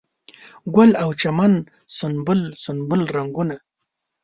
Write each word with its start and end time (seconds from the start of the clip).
ګل 0.75 0.91
او 1.03 1.09
چمن 1.21 1.53
سنبل، 1.97 2.41
سنبل 2.63 3.01
رنګونه 3.15 3.55